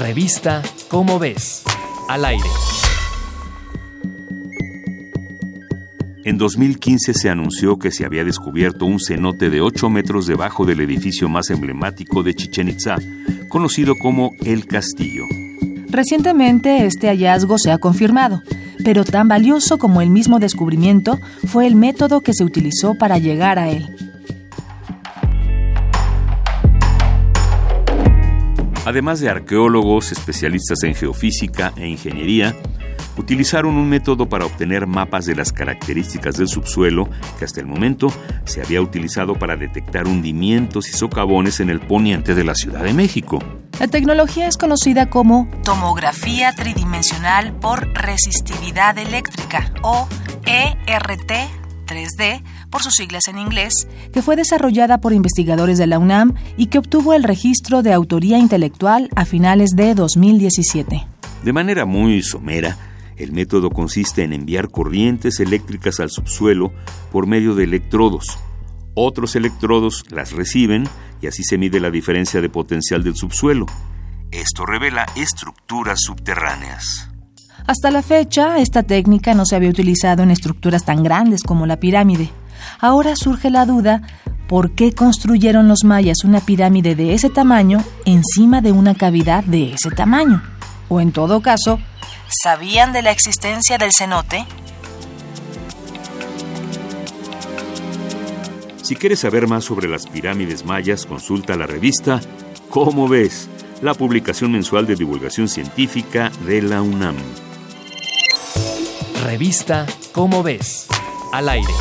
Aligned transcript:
Revista 0.00 0.62
Cómo 0.88 1.18
ves. 1.18 1.62
Al 2.08 2.26
aire. 2.26 2.44
En 6.24 6.36
2015 6.36 7.14
se 7.14 7.30
anunció 7.30 7.78
que 7.78 7.90
se 7.90 8.04
había 8.04 8.22
descubierto 8.22 8.84
un 8.84 9.00
cenote 9.00 9.48
de 9.48 9.62
8 9.62 9.88
metros 9.88 10.26
debajo 10.26 10.66
del 10.66 10.80
edificio 10.80 11.28
más 11.28 11.48
emblemático 11.48 12.22
de 12.22 12.34
Chichen 12.34 12.68
Itza, 12.68 12.96
conocido 13.48 13.94
como 13.96 14.32
El 14.44 14.66
Castillo. 14.66 15.24
Recientemente 15.88 16.84
este 16.84 17.08
hallazgo 17.08 17.56
se 17.58 17.72
ha 17.72 17.78
confirmado, 17.78 18.42
pero 18.84 19.04
tan 19.04 19.28
valioso 19.28 19.78
como 19.78 20.02
el 20.02 20.10
mismo 20.10 20.38
descubrimiento 20.38 21.18
fue 21.46 21.66
el 21.66 21.74
método 21.74 22.20
que 22.20 22.34
se 22.34 22.44
utilizó 22.44 22.96
para 22.96 23.18
llegar 23.18 23.58
a 23.58 23.70
él. 23.70 24.05
Además 28.86 29.18
de 29.18 29.28
arqueólogos, 29.28 30.12
especialistas 30.12 30.84
en 30.84 30.94
geofísica 30.94 31.72
e 31.76 31.88
ingeniería, 31.88 32.54
utilizaron 33.16 33.74
un 33.74 33.88
método 33.88 34.28
para 34.28 34.46
obtener 34.46 34.86
mapas 34.86 35.26
de 35.26 35.34
las 35.34 35.52
características 35.52 36.36
del 36.36 36.46
subsuelo 36.46 37.10
que 37.36 37.44
hasta 37.44 37.58
el 37.58 37.66
momento 37.66 38.12
se 38.44 38.62
había 38.62 38.80
utilizado 38.80 39.34
para 39.34 39.56
detectar 39.56 40.06
hundimientos 40.06 40.88
y 40.88 40.92
socavones 40.92 41.58
en 41.58 41.70
el 41.70 41.80
poniente 41.80 42.36
de 42.36 42.44
la 42.44 42.54
Ciudad 42.54 42.84
de 42.84 42.94
México. 42.94 43.40
La 43.80 43.88
tecnología 43.88 44.46
es 44.46 44.56
conocida 44.56 45.10
como 45.10 45.50
tomografía 45.64 46.54
tridimensional 46.54 47.58
por 47.58 47.88
resistividad 47.92 48.96
eléctrica 48.98 49.72
o 49.82 50.06
ERT 50.46 51.32
3D 51.86 52.42
por 52.70 52.82
sus 52.82 52.94
siglas 52.94 53.28
en 53.28 53.38
inglés, 53.38 53.88
que 54.12 54.22
fue 54.22 54.36
desarrollada 54.36 54.98
por 54.98 55.12
investigadores 55.12 55.78
de 55.78 55.86
la 55.86 55.98
UNAM 55.98 56.34
y 56.56 56.66
que 56.66 56.78
obtuvo 56.78 57.14
el 57.14 57.24
registro 57.24 57.82
de 57.82 57.92
autoría 57.92 58.38
intelectual 58.38 59.08
a 59.16 59.24
finales 59.24 59.70
de 59.70 59.94
2017. 59.94 61.06
De 61.44 61.52
manera 61.52 61.84
muy 61.84 62.22
somera, 62.22 62.76
el 63.16 63.32
método 63.32 63.70
consiste 63.70 64.24
en 64.24 64.32
enviar 64.32 64.70
corrientes 64.70 65.40
eléctricas 65.40 66.00
al 66.00 66.10
subsuelo 66.10 66.72
por 67.12 67.26
medio 67.26 67.54
de 67.54 67.64
electrodos. 67.64 68.38
Otros 68.94 69.36
electrodos 69.36 70.04
las 70.10 70.32
reciben 70.32 70.88
y 71.20 71.26
así 71.26 71.42
se 71.44 71.58
mide 71.58 71.80
la 71.80 71.90
diferencia 71.90 72.40
de 72.40 72.48
potencial 72.48 73.02
del 73.02 73.16
subsuelo. 73.16 73.66
Esto 74.30 74.66
revela 74.66 75.06
estructuras 75.16 76.00
subterráneas. 76.00 77.10
Hasta 77.66 77.90
la 77.90 78.02
fecha, 78.02 78.58
esta 78.58 78.82
técnica 78.82 79.34
no 79.34 79.44
se 79.44 79.56
había 79.56 79.70
utilizado 79.70 80.22
en 80.22 80.30
estructuras 80.30 80.84
tan 80.84 81.02
grandes 81.02 81.42
como 81.42 81.66
la 81.66 81.78
pirámide. 81.78 82.30
Ahora 82.80 83.16
surge 83.16 83.50
la 83.50 83.66
duda, 83.66 84.02
¿por 84.48 84.72
qué 84.72 84.92
construyeron 84.92 85.68
los 85.68 85.84
mayas 85.84 86.24
una 86.24 86.40
pirámide 86.40 86.94
de 86.94 87.14
ese 87.14 87.30
tamaño 87.30 87.82
encima 88.04 88.60
de 88.60 88.72
una 88.72 88.94
cavidad 88.94 89.44
de 89.44 89.74
ese 89.74 89.90
tamaño? 89.90 90.42
O 90.88 91.00
en 91.00 91.12
todo 91.12 91.40
caso, 91.40 91.80
¿sabían 92.28 92.92
de 92.92 93.02
la 93.02 93.10
existencia 93.10 93.78
del 93.78 93.92
cenote? 93.92 94.46
Si 98.82 98.94
quieres 98.94 99.20
saber 99.20 99.48
más 99.48 99.64
sobre 99.64 99.88
las 99.88 100.06
pirámides 100.06 100.64
mayas, 100.64 101.06
consulta 101.06 101.56
la 101.56 101.66
revista 101.66 102.20
¿Cómo 102.70 103.08
ves? 103.08 103.48
La 103.80 103.94
publicación 103.94 104.52
mensual 104.52 104.86
de 104.86 104.96
divulgación 104.96 105.48
científica 105.48 106.30
de 106.46 106.62
la 106.62 106.82
UNAM. 106.82 107.16
Revista 109.24 109.86
Cómo 110.12 110.42
ves. 110.42 110.86
Al 111.32 111.48
aire. 111.48 111.72